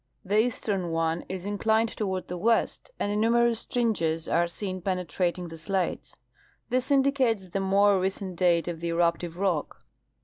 The 0.25 0.39
eastern 0.39 0.89
one 0.89 1.25
is 1.29 1.45
inclined 1.45 1.89
toAvard 1.95 2.25
the 2.25 2.35
west, 2.35 2.89
and 2.99 3.21
numerous 3.21 3.59
stringers 3.59 4.27
are 4.27 4.47
seen 4.47 4.81
penetrating 4.81 5.49
the 5.49 5.59
slates. 5.59 6.15
This 6.69 6.89
indicates 6.89 7.49
the 7.49 7.59
more 7.59 7.99
recent 7.99 8.35
date 8.35 8.67
of 8.67 8.79
the 8.79 8.89
eruptive 8.89 9.37
rock. 9.37 9.85